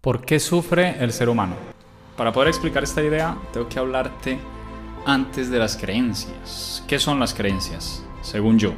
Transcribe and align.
¿Por 0.00 0.24
qué 0.24 0.38
sufre 0.38 1.02
el 1.02 1.12
ser 1.12 1.28
humano? 1.28 1.54
Para 2.16 2.32
poder 2.32 2.48
explicar 2.48 2.84
esta 2.84 3.02
idea, 3.02 3.36
tengo 3.52 3.68
que 3.68 3.80
hablarte 3.80 4.38
antes 5.04 5.50
de 5.50 5.58
las 5.58 5.76
creencias. 5.76 6.84
¿Qué 6.86 7.00
son 7.00 7.18
las 7.18 7.34
creencias? 7.34 8.06
Según 8.22 8.60
yo, 8.60 8.74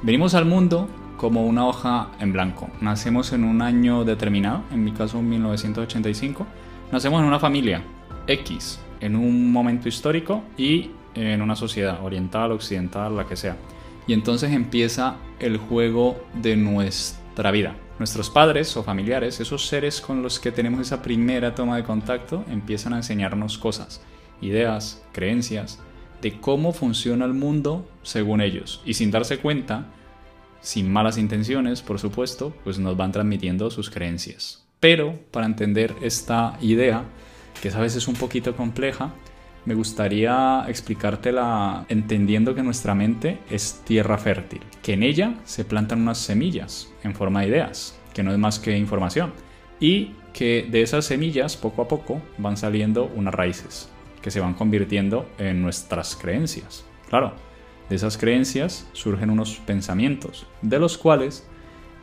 venimos 0.00 0.32
al 0.32 0.46
mundo 0.46 0.88
como 1.18 1.44
una 1.44 1.66
hoja 1.66 2.12
en 2.18 2.32
blanco. 2.32 2.70
Nacemos 2.80 3.34
en 3.34 3.44
un 3.44 3.60
año 3.60 4.04
determinado, 4.04 4.62
en 4.72 4.84
mi 4.84 4.92
caso 4.92 5.20
1985. 5.20 6.46
Nacemos 6.92 7.20
en 7.20 7.26
una 7.26 7.38
familia 7.38 7.82
X, 8.26 8.80
en 9.00 9.16
un 9.16 9.52
momento 9.52 9.86
histórico 9.86 10.44
y 10.56 10.92
en 11.14 11.42
una 11.42 11.56
sociedad 11.56 12.02
oriental, 12.02 12.52
occidental, 12.52 13.14
la 13.14 13.26
que 13.26 13.36
sea. 13.36 13.58
Y 14.06 14.14
entonces 14.14 14.50
empieza 14.52 15.16
el 15.40 15.58
juego 15.58 16.18
de 16.32 16.56
nuestra 16.56 17.50
vida. 17.50 17.74
Nuestros 17.98 18.30
padres 18.30 18.76
o 18.76 18.84
familiares, 18.84 19.40
esos 19.40 19.66
seres 19.66 20.00
con 20.00 20.22
los 20.22 20.38
que 20.38 20.52
tenemos 20.52 20.80
esa 20.80 21.02
primera 21.02 21.54
toma 21.54 21.76
de 21.76 21.82
contacto, 21.82 22.44
empiezan 22.48 22.92
a 22.92 22.98
enseñarnos 22.98 23.58
cosas, 23.58 24.00
ideas, 24.40 25.04
creencias, 25.12 25.80
de 26.22 26.40
cómo 26.40 26.72
funciona 26.72 27.24
el 27.24 27.34
mundo 27.34 27.88
según 28.02 28.40
ellos. 28.40 28.82
Y 28.84 28.94
sin 28.94 29.10
darse 29.10 29.38
cuenta, 29.38 29.86
sin 30.60 30.92
malas 30.92 31.18
intenciones, 31.18 31.82
por 31.82 31.98
supuesto, 31.98 32.54
pues 32.62 32.78
nos 32.78 32.96
van 32.96 33.10
transmitiendo 33.10 33.70
sus 33.70 33.90
creencias. 33.90 34.64
Pero 34.78 35.18
para 35.32 35.46
entender 35.46 35.94
esta 36.00 36.56
idea, 36.60 37.04
que 37.60 37.68
a 37.68 37.80
veces 37.80 38.04
es 38.04 38.08
un 38.08 38.14
poquito 38.14 38.54
compleja, 38.54 39.12
me 39.64 39.74
gustaría 39.74 40.64
explicártela 40.68 41.84
entendiendo 41.88 42.54
que 42.54 42.62
nuestra 42.62 42.94
mente 42.94 43.38
es 43.50 43.82
tierra 43.84 44.18
fértil, 44.18 44.60
que 44.82 44.94
en 44.94 45.02
ella 45.02 45.34
se 45.44 45.64
plantan 45.64 46.02
unas 46.02 46.18
semillas 46.18 46.92
en 47.02 47.14
forma 47.14 47.40
de 47.40 47.48
ideas, 47.48 47.98
que 48.14 48.22
no 48.22 48.32
es 48.32 48.38
más 48.38 48.58
que 48.58 48.76
información, 48.76 49.32
y 49.80 50.12
que 50.32 50.66
de 50.70 50.82
esas 50.82 51.04
semillas 51.04 51.56
poco 51.56 51.82
a 51.82 51.88
poco 51.88 52.20
van 52.38 52.56
saliendo 52.56 53.10
unas 53.14 53.34
raíces, 53.34 53.88
que 54.22 54.30
se 54.30 54.40
van 54.40 54.54
convirtiendo 54.54 55.28
en 55.38 55.62
nuestras 55.62 56.16
creencias. 56.16 56.84
Claro, 57.08 57.34
de 57.88 57.96
esas 57.96 58.18
creencias 58.18 58.88
surgen 58.92 59.30
unos 59.30 59.56
pensamientos, 59.66 60.46
de 60.62 60.78
los 60.78 60.98
cuales 60.98 61.46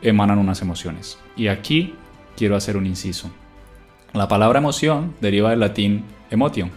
emanan 0.02 0.38
unas 0.38 0.62
emociones. 0.62 1.18
Y 1.36 1.48
aquí 1.48 1.94
quiero 2.36 2.56
hacer 2.56 2.76
un 2.76 2.86
inciso. 2.86 3.30
La 4.12 4.28
palabra 4.28 4.58
emoción 4.58 5.14
deriva 5.20 5.50
del 5.50 5.60
latín 5.60 6.04
emotion, 6.30 6.70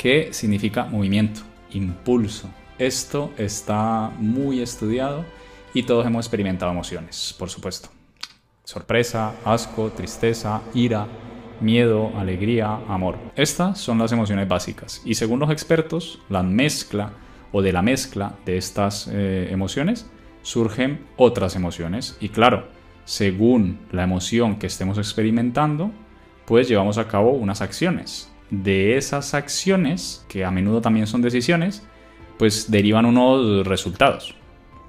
que 0.00 0.32
significa 0.32 0.86
movimiento, 0.86 1.42
impulso. 1.72 2.48
Esto 2.78 3.34
está 3.36 4.10
muy 4.16 4.62
estudiado 4.62 5.26
y 5.74 5.82
todos 5.82 6.06
hemos 6.06 6.24
experimentado 6.24 6.72
emociones, 6.72 7.36
por 7.38 7.50
supuesto. 7.50 7.90
Sorpresa, 8.64 9.34
asco, 9.44 9.90
tristeza, 9.90 10.62
ira, 10.72 11.06
miedo, 11.60 12.12
alegría, 12.16 12.76
amor. 12.88 13.18
Estas 13.36 13.78
son 13.78 13.98
las 13.98 14.10
emociones 14.10 14.48
básicas 14.48 15.02
y 15.04 15.16
según 15.16 15.38
los 15.38 15.50
expertos, 15.50 16.18
la 16.30 16.42
mezcla 16.42 17.12
o 17.52 17.60
de 17.60 17.74
la 17.74 17.82
mezcla 17.82 18.36
de 18.46 18.56
estas 18.56 19.06
eh, 19.12 19.48
emociones 19.50 20.10
surgen 20.40 21.04
otras 21.18 21.56
emociones 21.56 22.16
y 22.22 22.30
claro, 22.30 22.68
según 23.04 23.80
la 23.92 24.04
emoción 24.04 24.58
que 24.58 24.66
estemos 24.66 24.96
experimentando, 24.96 25.90
pues 26.46 26.68
llevamos 26.68 26.96
a 26.96 27.06
cabo 27.06 27.32
unas 27.32 27.60
acciones 27.60 28.30
de 28.50 28.96
esas 28.96 29.34
acciones, 29.34 30.24
que 30.28 30.44
a 30.44 30.50
menudo 30.50 30.80
también 30.80 31.06
son 31.06 31.22
decisiones, 31.22 31.86
pues 32.38 32.70
derivan 32.70 33.06
unos 33.06 33.66
resultados. 33.66 34.34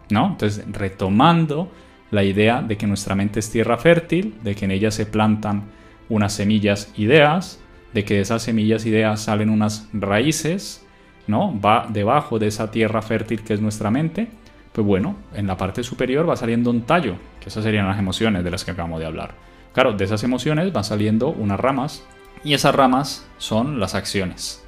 ¿No? 0.10 0.28
Entonces, 0.28 0.66
retomando 0.72 1.72
la 2.12 2.24
idea 2.24 2.62
de 2.62 2.78
que 2.78 2.86
nuestra 2.86 3.16
mente 3.16 3.40
es 3.40 3.50
tierra 3.50 3.78
fértil, 3.78 4.36
de 4.44 4.56
que 4.56 4.66
en 4.66 4.72
ella 4.72 4.92
se 4.92 5.06
plantan 5.06 5.72
unas 6.10 6.34
semillas 6.34 6.92
ideas, 6.98 7.62
de 7.94 8.04
que 8.04 8.16
de 8.16 8.22
esas 8.22 8.44
semillas 8.44 8.86
ideas 8.86 9.22
salen 9.22 9.50
unas 9.50 9.88
raíces, 9.94 10.86
¿no? 11.28 11.58
Va 11.60 11.88
debajo 11.90 12.40
de 12.40 12.48
esa 12.48 12.72
tierra 12.72 13.02
fértil 13.02 13.44
que 13.44 13.54
es 13.54 13.62
nuestra 13.62 13.90
mente, 13.90 14.28
pues 14.74 14.86
bueno, 14.86 15.16
en 15.34 15.48
la 15.48 15.58
parte 15.58 15.84
superior 15.84 16.30
va 16.30 16.36
saliendo 16.36 16.70
un 16.70 16.82
tallo, 16.82 17.16
que 17.40 17.50
esas 17.50 17.64
serían 17.64 17.88
las 17.88 18.00
emociones 18.00 18.44
de 18.44 18.52
las 18.52 18.64
que 18.64 18.72
acabamos 18.72 19.00
de 19.00 19.06
hablar. 19.06 19.36
Claro, 19.74 19.94
de 19.94 20.04
esas 20.04 20.24
emociones 20.24 20.72
van 20.74 20.84
saliendo 20.84 21.30
unas 21.30 21.60
ramas 21.60 22.04
y 22.44 22.54
esas 22.54 22.76
ramas 22.76 23.26
son 23.38 23.80
las 23.80 23.96
acciones. 23.96 24.64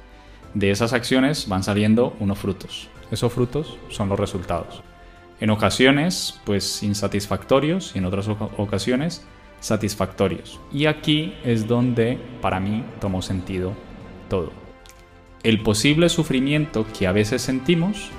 De 0.54 0.70
esas 0.70 0.92
acciones 0.92 1.48
van 1.48 1.62
saliendo 1.62 2.16
unos 2.20 2.38
frutos. 2.38 2.88
Esos 3.10 3.32
frutos 3.32 3.78
son 3.88 4.08
los 4.08 4.18
resultados. 4.18 4.82
En 5.40 5.50
ocasiones, 5.50 6.40
pues 6.44 6.82
insatisfactorios 6.82 7.92
y 7.94 7.98
en 7.98 8.04
otras 8.04 8.28
ocasiones 8.28 9.26
satisfactorios. 9.60 10.60
Y 10.72 10.86
aquí 10.86 11.34
es 11.44 11.66
donde 11.66 12.18
para 12.40 12.60
mí 12.60 12.84
tomó 13.00 13.22
sentido 13.22 13.72
todo. 14.28 14.52
El 15.42 15.62
posible 15.62 16.08
sufrimiento 16.08 16.86
que 16.96 17.06
a 17.06 17.12
veces 17.12 17.42
sentimos 17.42 18.10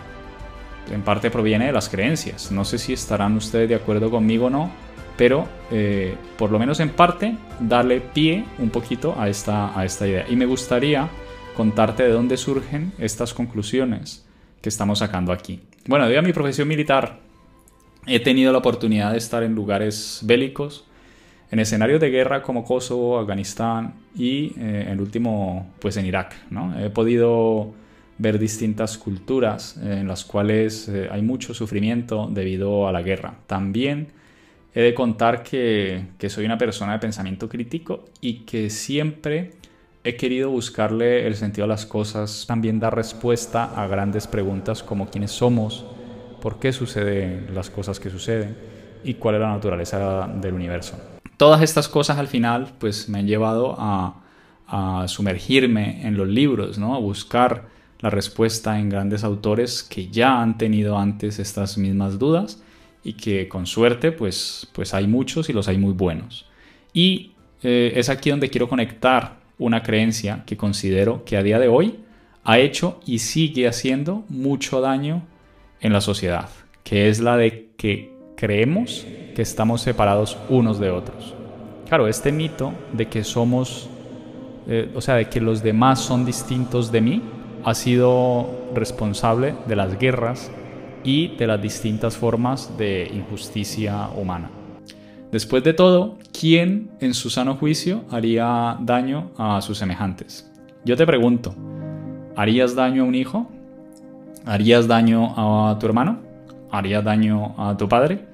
en 0.92 1.02
parte 1.02 1.32
proviene 1.32 1.68
de 1.68 1.72
las 1.72 1.90
creencias. 1.90 2.52
No 2.52 2.66
sé 2.66 2.78
si 2.78 2.94
estarán 2.94 3.36
ustedes 3.38 3.70
de 3.70 3.76
acuerdo 3.76 4.12
conmigo 4.12 4.48
o 4.48 4.50
no, 4.50 4.72
pero 5.18 5.48
eh, 5.72 6.16
por 6.38 6.52
lo 6.52 6.60
menos 6.60 6.80
en 6.80 6.90
parte 6.90 7.36
darle 7.60 8.02
pie 8.02 8.46
un 8.60 8.70
poquito 8.70 9.16
a 9.20 9.30
esta, 9.30 9.78
a 9.78 9.86
esta 9.86 10.08
idea. 10.08 10.26
Y 10.30 10.36
me 10.36 10.46
gustaría 10.46 11.08
contarte 11.56 12.04
de 12.04 12.10
dónde 12.10 12.38
surgen 12.38 12.92
estas 13.00 13.34
conclusiones 13.34 14.26
que 14.62 14.70
estamos 14.70 15.00
sacando 15.00 15.32
aquí. 15.32 15.62
Bueno, 15.88 16.06
debido 16.06 16.20
a 16.20 16.24
mi 16.24 16.34
profesión 16.34 16.68
militar, 16.68 17.20
he 18.06 18.20
tenido 18.20 18.52
la 18.52 18.58
oportunidad 18.60 19.12
de 19.12 19.18
estar 19.18 19.44
en 19.44 19.56
lugares 19.56 20.20
bélicos, 20.24 20.86
en 21.52 21.60
escenarios 21.60 22.02
de 22.02 22.10
guerra 22.10 22.42
como 22.42 22.64
Kosovo, 22.64 23.20
Afganistán 23.20 23.94
y 24.16 24.54
eh, 24.58 24.88
el 24.90 25.00
último, 25.00 25.74
pues 25.80 25.96
en 25.98 26.06
Irak. 26.06 26.36
¿no? 26.50 26.78
He 26.80 26.90
podido 26.90 27.74
ver 28.18 28.40
distintas 28.40 28.98
culturas 28.98 29.78
en 29.78 30.08
las 30.08 30.26
cuales 30.26 30.88
eh, 30.88 31.10
hay 31.12 31.22
mucho 31.22 31.54
sufrimiento 31.54 32.28
debido 32.32 32.88
a 32.88 32.92
la 32.92 33.02
guerra. 33.02 33.36
También 33.48 34.08
he 34.76 34.82
de 34.82 34.94
contar 34.94 35.42
que, 35.42 36.06
soy 36.28 36.46
una 36.46 36.58
persona 36.58 36.92
de 36.92 37.00
pensamiento 37.00 37.48
crítico 37.48 38.04
y 38.20 38.40
que 38.40 38.70
siempre 38.70 39.54
he 40.04 40.18
querido 40.18 40.50
buscarle 40.50 41.26
el 41.26 41.36
sentido 41.36 41.64
a 41.64 41.68
las 41.68 41.86
cosas, 41.86 42.44
también 42.46 42.80
dar 42.80 42.94
respuesta 42.94 43.64
a 43.64 43.88
grandes 43.88 44.28
preguntas 44.28 44.84
como 44.84 45.10
quiénes 45.10 45.32
somos, 45.32 45.86
por 46.42 46.60
qué 46.60 46.74
suceden 46.74 47.48
las 47.56 47.70
cosas 47.70 48.02
que 48.02 48.10
suceden 48.10 48.58
y 49.06 49.14
cuál 49.14 49.36
es 49.36 49.42
la 49.42 49.54
naturaleza 49.54 50.28
del 50.28 50.54
universo. 50.54 51.00
Todas 51.38 51.62
estas 51.62 51.88
cosas 51.88 52.18
al 52.18 52.28
final 52.28 52.74
pues 52.78 53.08
me 53.08 53.20
han 53.20 53.28
llevado 53.28 53.76
a, 53.80 54.22
a 54.68 55.08
sumergirme 55.08 56.06
en 56.06 56.18
los 56.18 56.28
libros, 56.28 56.78
¿no? 56.78 56.96
a 56.96 57.00
buscar 57.00 57.70
la 58.02 58.10
respuesta 58.10 58.78
en 58.78 58.90
grandes 58.90 59.24
autores 59.24 59.84
que 59.84 60.10
ya 60.10 60.42
han 60.42 60.58
tenido 60.58 60.98
antes 60.98 61.40
estas 61.40 61.78
mismas 61.78 62.20
dudas 62.20 62.62
y 63.06 63.14
que 63.14 63.48
con 63.48 63.68
suerte 63.68 64.12
pues, 64.12 64.68
pues 64.74 64.94
hay 64.94 65.08
muchos 65.08 65.48
y 65.50 65.54
los 65.54 65.68
hay 65.70 65.78
muy 65.78 65.94
buenos. 65.94 66.48
Y 66.92 67.32
eh, 67.62 67.94
es 67.96 68.10
aquí 68.10 68.32
donde 68.32 68.50
quiero 68.50 68.68
conectar 68.68 69.38
una 69.60 69.84
creencia 69.84 70.44
que 70.46 70.58
considero 70.58 71.24
que 71.24 71.38
a 71.38 71.44
día 71.44 71.60
de 71.60 71.68
hoy 71.68 72.00
ha 72.44 72.58
hecho 72.58 73.00
y 73.06 73.20
sigue 73.20 73.68
haciendo 73.68 74.26
mucho 74.28 74.82
daño 74.82 75.24
en 75.80 75.94
la 75.94 76.02
sociedad, 76.02 76.50
que 76.84 77.08
es 77.08 77.20
la 77.20 77.38
de 77.38 77.70
que 77.78 78.12
creemos 78.36 79.06
que 79.36 79.42
estamos 79.44 79.82
separados 79.82 80.38
unos 80.50 80.80
de 80.80 80.90
otros. 80.90 81.36
Claro, 81.88 82.08
este 82.08 82.32
mito 82.32 82.74
de 82.92 83.08
que 83.08 83.24
somos, 83.24 83.88
eh, 84.68 84.92
o 84.96 85.02
sea, 85.02 85.16
de 85.16 85.30
que 85.30 85.40
los 85.40 85.62
demás 85.62 86.00
son 86.00 86.26
distintos 86.26 86.92
de 86.92 87.02
mí, 87.02 87.22
ha 87.64 87.76
sido 87.76 88.50
responsable 88.74 89.54
de 89.68 89.76
las 89.76 89.98
guerras 90.00 90.52
y 91.06 91.28
de 91.28 91.48
las 91.48 91.62
distintas 91.62 92.18
formas 92.18 92.76
de 92.78 93.10
injusticia 93.14 94.10
humana. 94.10 94.50
Después 95.32 95.64
de 95.64 95.74
todo, 95.74 96.18
¿quién 96.38 96.90
en 97.00 97.14
su 97.14 97.30
sano 97.30 97.56
juicio 97.56 98.04
haría 98.10 98.78
daño 98.82 99.32
a 99.38 99.62
sus 99.62 99.78
semejantes? 99.78 100.52
Yo 100.84 100.98
te 100.98 101.06
pregunto, 101.06 101.54
¿harías 102.36 102.76
daño 102.76 103.04
a 103.04 103.06
un 103.06 103.16
hijo? 103.16 103.48
¿Harías 104.46 104.88
daño 104.88 105.34
a 105.36 105.78
tu 105.80 105.86
hermano? 105.86 106.20
¿Harías 106.72 107.04
daño 107.04 107.54
a 107.58 107.78
tu 107.78 107.88
padre? 107.88 108.26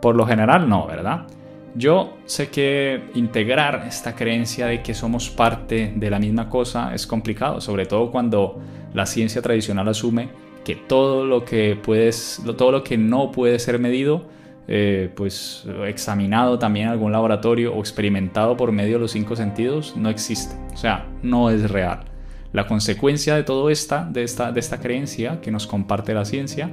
Por 0.00 0.14
lo 0.14 0.26
general 0.26 0.68
no, 0.68 0.86
¿verdad? 0.86 1.26
Yo 1.74 2.16
sé 2.24 2.48
que 2.50 3.10
integrar 3.14 3.84
esta 3.86 4.14
creencia 4.14 4.66
de 4.66 4.82
que 4.82 4.94
somos 4.94 5.30
parte 5.30 5.92
de 5.94 6.10
la 6.10 6.18
misma 6.18 6.48
cosa 6.48 6.94
es 6.94 7.06
complicado, 7.06 7.60
sobre 7.60 7.86
todo 7.86 8.10
cuando 8.10 8.60
la 8.92 9.06
ciencia 9.06 9.40
tradicional 9.40 9.88
asume 9.88 10.49
que 10.70 10.76
todo 10.76 11.24
lo 11.24 11.44
que 11.44 11.76
puedes, 11.80 12.40
todo 12.56 12.70
lo 12.70 12.84
que 12.84 12.96
no 12.96 13.32
puede 13.32 13.58
ser 13.58 13.80
medido, 13.80 14.26
eh, 14.68 15.10
pues 15.16 15.64
examinado 15.86 16.60
también 16.60 16.86
en 16.86 16.92
algún 16.92 17.10
laboratorio 17.10 17.74
o 17.74 17.80
experimentado 17.80 18.56
por 18.56 18.70
medio 18.70 18.94
de 18.94 19.00
los 19.00 19.10
cinco 19.10 19.34
sentidos, 19.34 19.96
no 19.96 20.08
existe. 20.10 20.54
O 20.72 20.76
sea, 20.76 21.06
no 21.22 21.50
es 21.50 21.68
real. 21.70 22.04
La 22.52 22.68
consecuencia 22.68 23.34
de 23.34 23.42
todo 23.42 23.68
esta, 23.68 24.04
de 24.04 24.22
esta, 24.22 24.52
de 24.52 24.60
esta 24.60 24.78
creencia 24.78 25.40
que 25.40 25.50
nos 25.50 25.66
comparte 25.66 26.14
la 26.14 26.24
ciencia, 26.24 26.70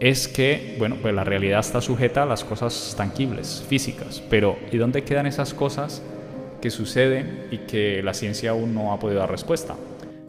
es 0.00 0.28
que, 0.28 0.76
bueno, 0.78 0.96
pues 1.00 1.14
la 1.14 1.24
realidad 1.24 1.60
está 1.60 1.80
sujeta 1.80 2.24
a 2.24 2.26
las 2.26 2.44
cosas 2.44 2.94
tangibles, 2.94 3.64
físicas, 3.68 4.22
pero 4.28 4.58
¿y 4.70 4.76
dónde 4.76 5.02
quedan 5.04 5.26
esas 5.26 5.54
cosas 5.54 6.02
que 6.60 6.70
sucede 6.70 7.46
y 7.50 7.58
que 7.58 8.02
la 8.02 8.12
ciencia 8.12 8.50
aún 8.50 8.74
no 8.74 8.92
ha 8.92 8.98
podido 8.98 9.20
dar 9.20 9.30
respuesta. 9.30 9.76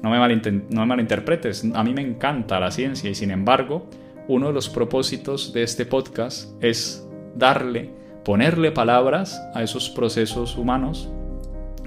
No 0.02 0.10
me, 0.10 0.86
malinterpretes, 0.86 1.66
a 1.74 1.84
mí 1.84 1.94
me 1.94 2.02
encanta 2.02 2.60
la 2.60 2.72
ciencia 2.72 3.10
y 3.10 3.16
sin 3.16 3.32
embargo, 3.32 3.88
uno 4.28 4.48
de 4.48 4.54
los 4.54 4.70
propósitos 4.70 5.54
de 5.54 5.64
este 5.64 5.86
podcast 5.86 6.52
es 6.64 7.08
darle, 7.36 7.92
ponerle 8.24 8.72
palabras 8.72 9.40
a 9.54 9.62
esos 9.62 9.90
procesos 9.90 10.58
humanos 10.58 11.10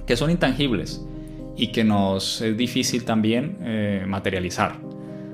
que 0.06 0.16
son 0.16 0.30
intangibles 0.30 1.04
y 1.56 1.68
que 1.68 1.84
nos 1.84 2.40
es 2.40 2.56
difícil 2.56 3.04
también 3.04 3.58
eh, 3.62 4.04
materializar. 4.06 4.76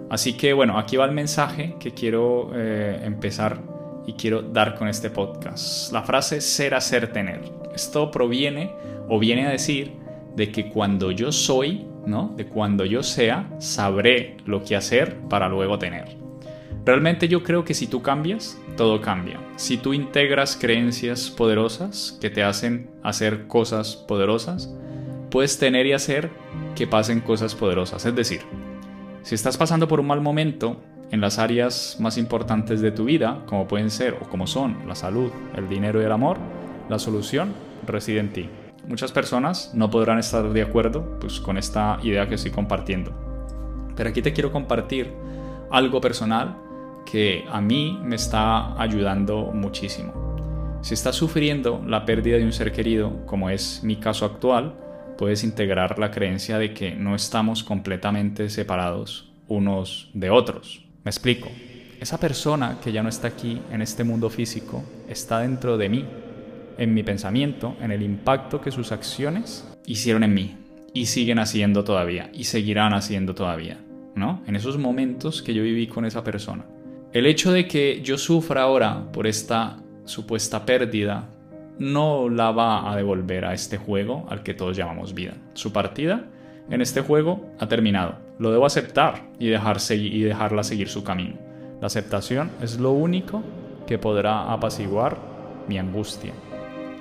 Así 0.09 0.35
que 0.35 0.53
bueno, 0.53 0.79
aquí 0.79 0.97
va 0.97 1.05
el 1.05 1.13
mensaje 1.13 1.77
que 1.79 1.93
quiero 1.93 2.51
eh, 2.55 3.01
empezar 3.05 3.61
y 4.07 4.15
quiero 4.15 4.43
dar 4.43 4.75
con 4.75 4.89
este 4.89 5.11
podcast. 5.11 5.93
La 5.93 6.03
frase 6.03 6.41
ser, 6.41 6.75
hacer, 6.75 7.13
tener. 7.13 7.43
Esto 7.75 8.11
proviene 8.11 8.73
o 9.09 9.19
viene 9.19 9.47
a 9.47 9.51
decir 9.51 10.00
de 10.37 10.51
que 10.51 10.69
cuando 10.69 11.11
yo 11.11 11.33
soy, 11.33 11.87
¿no? 12.07 12.35
De 12.37 12.47
cuando 12.47 12.85
yo 12.85 13.03
sea, 13.03 13.49
sabré 13.59 14.37
lo 14.47 14.65
que 14.65 14.77
hacer 14.77 15.17
para 15.29 15.49
luego 15.49 15.79
tener. 15.79 16.17
Realmente 16.85 17.29
yo 17.29 17.43
creo 17.43 17.65
que 17.65 17.75
si 17.75 17.87
tú 17.87 18.01
cambias, 18.03 18.59
todo 18.77 19.01
cambia. 19.01 19.39
Si 19.57 19.77
tú 19.77 19.93
integras 19.93 20.57
creencias 20.57 21.31
poderosas 21.31 22.19
que 22.21 22.31
te 22.31 22.43
hacen 22.43 22.91
hacer 23.03 23.47
cosas 23.47 23.97
poderosas, 23.97 24.75
puedes 25.31 25.59
tener 25.59 25.87
y 25.87 25.93
hacer 25.93 26.31
que 26.75 26.87
pasen 26.87 27.21
cosas 27.21 27.55
poderosas. 27.55 28.07
Es 28.07 28.15
decir, 28.15 28.41
si 29.23 29.35
estás 29.35 29.59
pasando 29.59 29.87
por 29.89 30.01
un 30.01 30.07
mal 30.07 30.21
momento 30.21 30.81
en 31.11 31.21
las 31.21 31.39
áreas 31.39 31.97
más 32.01 32.17
importantes 32.17 32.81
de 32.81 32.93
tu 32.93 33.05
vida, 33.05 33.43
como 33.47 33.69
pueden 33.69 33.91
ser 33.91 34.15
o 34.15 34.29
como 34.29 34.47
son 34.47 34.89
la 34.89 34.95
salud, 34.95 35.31
el 35.57 35.69
dinero 35.69 36.01
y 36.01 36.05
el 36.05 36.13
amor, 36.13 36.39
la 36.89 36.99
solución 36.99 37.53
reside 37.87 38.21
en 38.21 38.33
ti. 38.33 38.49
Muchas 38.87 39.13
personas 39.13 39.73
no 39.75 39.91
podrán 39.91 40.19
estar 40.19 40.53
de 40.53 40.63
acuerdo 40.63 41.19
pues, 41.21 41.41
con 41.41 41.59
esta 41.59 41.99
idea 42.03 42.29
que 42.29 42.35
estoy 42.35 42.51
compartiendo. 42.51 43.13
Pero 43.97 44.11
aquí 44.11 44.23
te 44.23 44.33
quiero 44.33 44.51
compartir 44.51 45.13
algo 45.71 46.01
personal 46.01 46.57
que 47.11 47.45
a 47.51 47.61
mí 47.61 47.99
me 48.03 48.17
está 48.17 48.81
ayudando 48.81 49.53
muchísimo. 49.53 50.79
Si 50.83 50.95
estás 50.95 51.17
sufriendo 51.17 51.83
la 51.87 52.05
pérdida 52.07 52.39
de 52.39 52.45
un 52.45 52.53
ser 52.53 52.73
querido, 52.73 53.27
como 53.27 53.51
es 53.51 53.83
mi 53.83 53.97
caso 53.97 54.25
actual, 54.25 54.75
puedes 55.19 55.45
integrar 55.45 55.99
la 55.99 56.11
creencia 56.11 56.59
de 56.59 56.73
que 56.73 56.95
no 56.95 57.15
estamos 57.15 57.63
completamente 57.63 58.49
separados 58.49 59.31
unos 59.49 60.11
de 60.15 60.31
otros. 60.31 60.87
Me 61.05 61.11
explico. 61.11 61.49
Esa 62.01 62.19
persona 62.19 62.79
que 62.83 62.93
ya 62.93 63.03
no 63.03 63.11
está 63.11 63.29
aquí 63.29 63.61
en 63.71 63.83
este 63.83 64.05
mundo 64.05 64.31
físico 64.31 64.83
está 65.07 65.41
dentro 65.41 65.77
de 65.77 65.91
mí, 65.91 66.07
en 66.79 66.95
mi 66.95 67.03
pensamiento, 67.03 67.77
en 67.81 67.91
el 67.91 68.03
impacto 68.03 68.61
que 68.61 68.71
sus 68.71 68.93
acciones 68.93 69.67
hicieron 69.87 70.23
en 70.23 70.35
mí 70.35 70.57
y 70.93 71.07
siguen 71.07 71.39
haciendo 71.39 71.85
todavía 71.85 72.31
y 72.33 72.45
seguirán 72.45 72.95
haciendo 72.95 73.35
todavía, 73.35 73.79
¿no? 74.15 74.43
En 74.47 74.57
esos 74.57 74.79
momentos 74.79 75.43
que 75.43 75.55
yo 75.55 75.63
viví 75.63 75.87
con 75.87 76.05
esa 76.05 76.25
persona. 76.25 76.65
El 77.13 77.27
hecho 77.27 77.53
de 77.53 77.67
que 77.67 78.01
yo 78.03 78.19
sufra 78.19 78.63
ahora 78.63 79.11
por 79.13 79.27
esta 79.27 79.79
supuesta 80.05 80.65
pérdida 80.65 81.29
no 81.79 82.29
la 82.29 82.51
va 82.51 82.93
a 82.93 82.97
devolver 82.97 83.45
a 83.45 83.55
este 83.55 83.79
juego 83.79 84.27
al 84.29 84.43
que 84.43 84.55
todos 84.55 84.77
llamamos 84.77 85.15
vida. 85.15 85.35
Su 85.55 85.73
partida 85.73 86.25
en 86.71 86.81
este 86.81 87.01
juego 87.01 87.51
ha 87.59 87.67
terminado. 87.67 88.17
Lo 88.39 88.53
debo 88.53 88.67
aceptar 88.67 89.31
y, 89.39 89.49
dejar 89.49 89.79
y 89.91 90.21
dejarla 90.21 90.63
seguir 90.63 90.89
su 90.89 91.03
camino. 91.03 91.37
La 91.81 91.87
aceptación 91.87 92.51
es 92.63 92.79
lo 92.79 92.93
único 92.93 93.43
que 93.87 93.99
podrá 93.99 94.53
apaciguar 94.53 95.19
mi 95.69 95.79
angustia. 95.79 96.33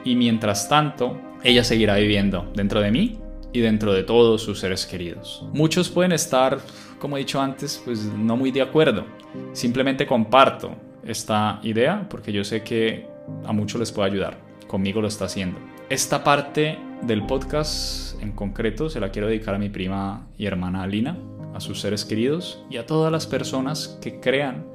Y 0.04 0.16
mientras 0.16 0.70
tanto, 0.70 1.20
ella 1.44 1.64
seguirá 1.64 1.96
viviendo 1.96 2.52
dentro 2.56 2.82
de 2.82 2.92
mí 2.92 3.20
y 3.52 3.60
dentro 3.62 3.94
de 3.94 4.04
todos 4.04 4.42
sus 4.42 4.60
seres 4.60 4.86
queridos. 4.86 5.46
Muchos 5.54 5.90
pueden 5.90 6.12
estar, 6.12 6.60
como 7.00 7.18
he 7.18 7.22
dicho 7.22 7.42
antes, 7.42 7.82
pues 7.84 8.04
no 8.04 8.38
muy 8.38 8.52
de 8.52 8.62
acuerdo. 8.62 9.06
Simplemente 9.54 10.06
comparto 10.06 10.76
esta 11.06 11.60
idea 11.64 12.08
porque 12.10 12.32
yo 12.32 12.44
sé 12.44 12.64
que 12.64 13.08
a 13.46 13.54
muchos 13.54 13.80
les 13.80 13.92
puede 13.92 14.12
ayudar. 14.12 14.38
Conmigo 14.68 15.02
lo 15.02 15.08
está 15.08 15.26
haciendo. 15.26 15.60
Esta 15.90 16.24
parte 16.24 16.78
del 17.02 17.26
podcast 17.26 18.22
en 18.22 18.34
concreto 18.34 18.90
se 18.90 19.00
la 19.00 19.10
quiero 19.10 19.28
dedicar 19.28 19.56
a 19.56 19.60
mi 19.60 19.70
prima 19.70 20.28
y 20.38 20.46
hermana 20.46 20.84
Alina, 20.84 21.18
a 21.56 21.60
sus 21.60 21.82
seres 21.82 22.06
queridos 22.06 22.64
y 22.70 22.78
a 22.78 22.86
todas 22.86 23.12
las 23.12 23.26
personas 23.26 23.98
que 24.02 24.20
crean 24.20 24.66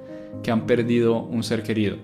que 0.43 0.51
han 0.51 0.67
perdido 0.67 1.19
un 1.19 1.45
ser 1.45 1.63
querido. 1.63 1.97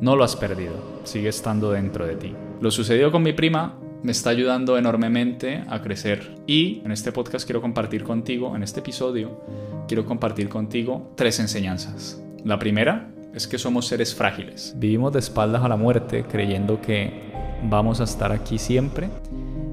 No 0.00 0.16
lo 0.16 0.24
has 0.24 0.36
perdido, 0.36 1.00
sigue 1.04 1.28
estando 1.28 1.70
dentro 1.72 2.06
de 2.06 2.16
ti. 2.16 2.34
Lo 2.60 2.72
sucedido 2.72 3.12
con 3.12 3.22
mi 3.22 3.32
prima 3.32 3.78
me 4.02 4.10
está 4.10 4.30
ayudando 4.30 4.76
enormemente 4.76 5.62
a 5.68 5.80
crecer. 5.80 6.34
Y 6.46 6.82
en 6.84 6.90
este 6.90 7.12
podcast 7.12 7.46
quiero 7.46 7.60
compartir 7.60 8.02
contigo, 8.02 8.56
en 8.56 8.64
este 8.64 8.80
episodio, 8.80 9.40
quiero 9.86 10.04
compartir 10.04 10.48
contigo 10.48 11.12
tres 11.14 11.38
enseñanzas. 11.38 12.20
La 12.44 12.58
primera 12.58 13.12
es 13.32 13.46
que 13.46 13.58
somos 13.58 13.86
seres 13.86 14.12
frágiles. 14.12 14.74
Vivimos 14.76 15.12
de 15.12 15.20
espaldas 15.20 15.62
a 15.62 15.68
la 15.68 15.76
muerte 15.76 16.24
creyendo 16.28 16.80
que 16.80 17.30
vamos 17.62 18.00
a 18.00 18.04
estar 18.04 18.32
aquí 18.32 18.58
siempre 18.58 19.08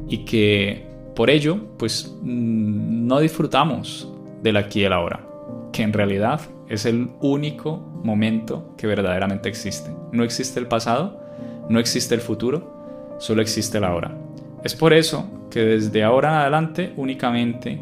y 0.08 0.20
que 0.26 0.86
por 1.16 1.32
ello 1.32 1.76
pues 1.78 2.16
mm, 2.22 3.08
no 3.08 3.20
disfrutamos 3.20 4.12
del 4.44 4.58
aquí 4.58 4.82
y 4.82 4.84
el 4.84 4.94
ahora, 4.94 5.26
que 5.72 5.82
en 5.82 5.92
realidad 5.94 6.40
es 6.70 6.86
el 6.86 7.10
único 7.22 7.78
momento 8.04 8.76
que 8.78 8.86
verdaderamente 8.86 9.50
existe. 9.50 9.90
No 10.12 10.24
existe 10.24 10.60
el 10.60 10.68
pasado, 10.68 11.20
no 11.68 11.80
existe 11.80 12.14
el 12.14 12.22
futuro, 12.22 12.75
solo 13.18 13.42
existe 13.42 13.80
la 13.80 13.94
hora. 13.94 14.16
Es 14.64 14.76
por 14.76 14.94
eso 14.94 15.48
que 15.50 15.62
desde 15.62 16.04
ahora 16.04 16.30
en 16.30 16.36
adelante 16.36 16.94
únicamente 16.98 17.80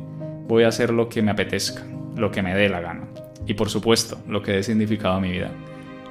voy 0.48 0.64
a 0.64 0.68
hacer 0.68 0.92
lo 0.92 1.10
que 1.10 1.22
me 1.22 1.32
apetezca, 1.32 1.84
lo 2.16 2.32
que 2.32 2.42
me 2.42 2.54
dé 2.54 2.70
la 2.70 2.82
gana. 2.82 3.08
Y 3.48 3.54
por 3.54 3.70
supuesto, 3.70 4.18
lo 4.28 4.42
que 4.42 4.54
dé 4.54 4.64
significado 4.64 5.16
a 5.16 5.22
mi 5.22 5.32
vida. 5.32 5.52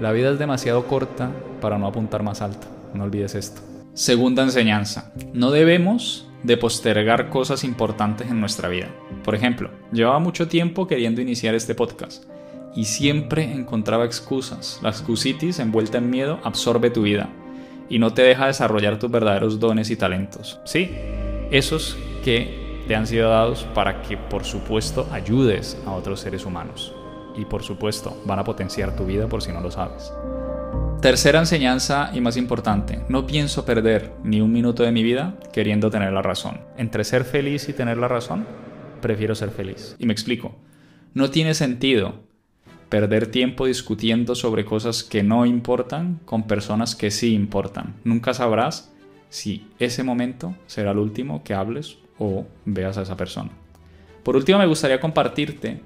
La 0.00 0.12
vida 0.12 0.30
es 0.30 0.38
demasiado 0.38 0.86
corta 0.86 1.30
para 1.60 1.78
no 1.78 1.86
apuntar 1.86 2.22
más 2.22 2.42
alto. 2.42 2.66
No 2.94 3.04
olvides 3.04 3.34
esto. 3.34 3.62
Segunda 3.94 4.42
enseñanza. 4.42 5.12
No 5.32 5.50
debemos 5.50 6.28
de 6.42 6.56
postergar 6.56 7.28
cosas 7.28 7.64
importantes 7.64 8.30
en 8.30 8.40
nuestra 8.40 8.68
vida. 8.68 8.88
Por 9.24 9.34
ejemplo, 9.34 9.70
llevaba 9.92 10.18
mucho 10.18 10.48
tiempo 10.48 10.86
queriendo 10.86 11.20
iniciar 11.20 11.54
este 11.54 11.74
podcast 11.74 12.24
y 12.74 12.86
siempre 12.86 13.44
encontraba 13.44 14.04
excusas. 14.04 14.80
La 14.82 14.88
excusitis 14.88 15.58
envuelta 15.58 15.98
en 15.98 16.10
miedo 16.10 16.40
absorbe 16.42 16.90
tu 16.90 17.02
vida 17.02 17.28
y 17.88 17.98
no 17.98 18.12
te 18.12 18.22
deja 18.22 18.46
desarrollar 18.46 18.98
tus 18.98 19.10
verdaderos 19.10 19.60
dones 19.60 19.90
y 19.90 19.96
talentos. 19.96 20.60
Sí, 20.64 20.90
esos 21.50 21.96
que 22.24 22.84
te 22.86 22.96
han 22.96 23.06
sido 23.06 23.30
dados 23.30 23.66
para 23.74 24.02
que 24.02 24.16
por 24.16 24.44
supuesto 24.44 25.08
ayudes 25.12 25.80
a 25.86 25.92
otros 25.92 26.20
seres 26.20 26.44
humanos. 26.44 26.94
Y 27.36 27.44
por 27.44 27.62
supuesto 27.62 28.20
van 28.26 28.38
a 28.38 28.44
potenciar 28.44 28.94
tu 28.94 29.06
vida 29.06 29.26
por 29.26 29.42
si 29.42 29.52
no 29.52 29.60
lo 29.60 29.70
sabes. 29.70 30.12
Tercera 31.00 31.40
enseñanza 31.40 32.10
y 32.14 32.20
más 32.20 32.36
importante, 32.36 33.00
no 33.08 33.26
pienso 33.26 33.64
perder 33.64 34.12
ni 34.22 34.40
un 34.40 34.52
minuto 34.52 34.84
de 34.84 34.92
mi 34.92 35.02
vida 35.02 35.34
queriendo 35.52 35.90
tener 35.90 36.12
la 36.12 36.22
razón. 36.22 36.60
Entre 36.76 37.02
ser 37.02 37.24
feliz 37.24 37.68
y 37.68 37.72
tener 37.72 37.96
la 37.98 38.06
razón, 38.06 38.46
prefiero 39.00 39.34
ser 39.34 39.50
feliz. 39.50 39.96
Y 39.98 40.06
me 40.06 40.12
explico, 40.12 40.54
no 41.12 41.30
tiene 41.30 41.54
sentido 41.54 42.20
perder 42.92 43.28
tiempo 43.28 43.64
discutiendo 43.64 44.34
sobre 44.34 44.66
cosas 44.66 45.02
que 45.02 45.22
no 45.22 45.46
importan 45.46 46.20
con 46.26 46.42
personas 46.42 46.94
que 46.94 47.10
sí 47.10 47.32
importan. 47.32 47.94
Nunca 48.04 48.34
sabrás 48.34 48.92
si 49.30 49.66
ese 49.78 50.02
momento 50.02 50.54
será 50.66 50.90
el 50.90 50.98
último 50.98 51.42
que 51.42 51.54
hables 51.54 51.96
o 52.18 52.44
veas 52.66 52.98
a 52.98 53.02
esa 53.02 53.16
persona. 53.16 53.48
Por 54.22 54.36
último, 54.36 54.58
me 54.58 54.66
gustaría 54.66 55.00
compartirte 55.00 55.80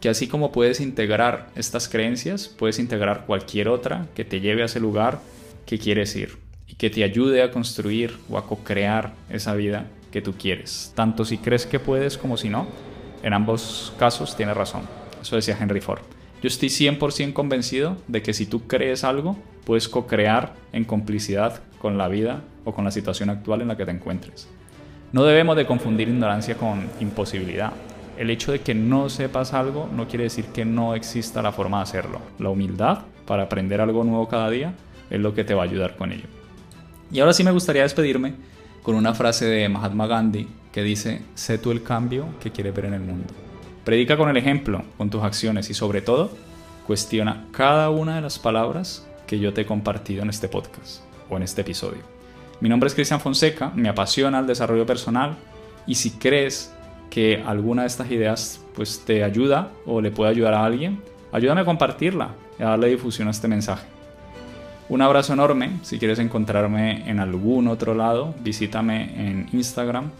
que 0.00 0.08
así 0.08 0.26
como 0.26 0.50
puedes 0.50 0.80
integrar 0.80 1.48
estas 1.54 1.88
creencias, 1.88 2.48
puedes 2.48 2.80
integrar 2.80 3.24
cualquier 3.24 3.68
otra 3.68 4.08
que 4.16 4.24
te 4.24 4.40
lleve 4.40 4.62
a 4.62 4.66
ese 4.66 4.80
lugar 4.80 5.20
que 5.64 5.78
quieres 5.78 6.16
ir 6.16 6.38
y 6.66 6.74
que 6.74 6.90
te 6.90 7.04
ayude 7.04 7.44
a 7.44 7.52
construir 7.52 8.16
o 8.28 8.36
a 8.36 8.48
co-crear 8.48 9.14
esa 9.30 9.54
vida 9.54 9.86
que 10.10 10.22
tú 10.22 10.34
quieres. 10.36 10.92
Tanto 10.96 11.24
si 11.24 11.38
crees 11.38 11.66
que 11.66 11.78
puedes 11.78 12.18
como 12.18 12.36
si 12.36 12.48
no, 12.48 12.66
en 13.22 13.32
ambos 13.32 13.92
casos 13.96 14.36
tienes 14.36 14.56
razón. 14.56 14.82
Eso 15.22 15.36
decía 15.36 15.56
Henry 15.60 15.80
Ford. 15.80 16.17
Yo 16.40 16.46
estoy 16.46 16.68
100% 16.68 17.32
convencido 17.32 17.96
de 18.06 18.22
que 18.22 18.32
si 18.32 18.46
tú 18.46 18.68
crees 18.68 19.02
algo, 19.02 19.36
puedes 19.64 19.88
co-crear 19.88 20.54
en 20.72 20.84
complicidad 20.84 21.60
con 21.80 21.98
la 21.98 22.06
vida 22.06 22.42
o 22.64 22.72
con 22.72 22.84
la 22.84 22.92
situación 22.92 23.28
actual 23.28 23.60
en 23.60 23.68
la 23.68 23.76
que 23.76 23.84
te 23.84 23.90
encuentres. 23.90 24.48
No 25.12 25.24
debemos 25.24 25.56
de 25.56 25.66
confundir 25.66 26.08
ignorancia 26.08 26.56
con 26.56 26.88
imposibilidad. 27.00 27.72
El 28.16 28.30
hecho 28.30 28.52
de 28.52 28.60
que 28.60 28.74
no 28.74 29.08
sepas 29.08 29.52
algo 29.52 29.88
no 29.92 30.06
quiere 30.06 30.24
decir 30.24 30.44
que 30.46 30.64
no 30.64 30.94
exista 30.94 31.42
la 31.42 31.50
forma 31.50 31.78
de 31.78 31.82
hacerlo. 31.84 32.20
La 32.38 32.50
humildad 32.50 33.00
para 33.26 33.44
aprender 33.44 33.80
algo 33.80 34.04
nuevo 34.04 34.28
cada 34.28 34.48
día 34.48 34.74
es 35.10 35.18
lo 35.18 35.34
que 35.34 35.44
te 35.44 35.54
va 35.54 35.62
a 35.62 35.66
ayudar 35.66 35.96
con 35.96 36.12
ello. 36.12 36.26
Y 37.10 37.18
ahora 37.18 37.32
sí 37.32 37.42
me 37.42 37.50
gustaría 37.50 37.82
despedirme 37.82 38.34
con 38.82 38.94
una 38.94 39.12
frase 39.12 39.46
de 39.46 39.68
Mahatma 39.68 40.06
Gandhi 40.06 40.46
que 40.70 40.82
dice, 40.82 41.22
sé 41.34 41.58
tú 41.58 41.72
el 41.72 41.82
cambio 41.82 42.26
que 42.40 42.52
quieres 42.52 42.74
ver 42.74 42.84
en 42.84 42.94
el 42.94 43.00
mundo. 43.00 43.34
Predica 43.88 44.18
con 44.18 44.28
el 44.28 44.36
ejemplo, 44.36 44.82
con 44.98 45.08
tus 45.08 45.22
acciones 45.22 45.70
y 45.70 45.72
sobre 45.72 46.02
todo, 46.02 46.30
cuestiona 46.86 47.46
cada 47.52 47.88
una 47.88 48.16
de 48.16 48.20
las 48.20 48.38
palabras 48.38 49.08
que 49.26 49.38
yo 49.38 49.54
te 49.54 49.62
he 49.62 49.66
compartido 49.66 50.22
en 50.22 50.28
este 50.28 50.46
podcast 50.46 51.00
o 51.30 51.38
en 51.38 51.42
este 51.42 51.62
episodio. 51.62 52.02
Mi 52.60 52.68
nombre 52.68 52.88
es 52.88 52.94
Cristian 52.94 53.18
Fonseca, 53.18 53.72
me 53.74 53.88
apasiona 53.88 54.40
el 54.40 54.46
desarrollo 54.46 54.84
personal 54.84 55.38
y 55.86 55.94
si 55.94 56.10
crees 56.10 56.70
que 57.08 57.42
alguna 57.46 57.80
de 57.80 57.88
estas 57.88 58.10
ideas 58.10 58.62
pues 58.74 59.06
te 59.06 59.24
ayuda 59.24 59.70
o 59.86 60.02
le 60.02 60.10
puede 60.10 60.32
ayudar 60.32 60.52
a 60.52 60.66
alguien, 60.66 61.00
ayúdame 61.32 61.62
a 61.62 61.64
compartirla 61.64 62.34
y 62.58 62.64
a 62.64 62.66
darle 62.66 62.88
difusión 62.88 63.28
a 63.28 63.30
este 63.30 63.48
mensaje. 63.48 63.86
Un 64.90 65.00
abrazo 65.00 65.32
enorme, 65.32 65.78
si 65.80 65.98
quieres 65.98 66.18
encontrarme 66.18 67.08
en 67.08 67.20
algún 67.20 67.68
otro 67.68 67.94
lado, 67.94 68.34
visítame 68.40 69.30
en 69.30 69.48
Instagram, 69.54 70.10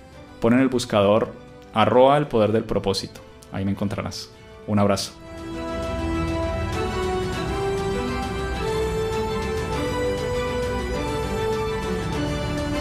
pon 0.40 0.54
en 0.54 0.60
el 0.60 0.68
buscador 0.68 1.34
arroba 1.74 2.16
el 2.16 2.28
poder 2.28 2.52
del 2.52 2.64
propósito, 2.64 3.20
ahí 3.52 3.64
me 3.64 3.70
encontrarás. 3.72 4.30
Un 4.66 4.78
abrazo. 4.78 5.12